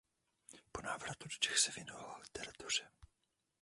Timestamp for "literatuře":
2.21-2.89